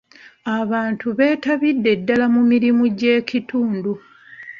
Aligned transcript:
Abantu 0.59 1.07
betabidde 1.17 1.91
ddala 1.99 2.25
mu 2.33 2.41
mirimu 2.51 2.83
gy'ekitundu. 2.97 3.91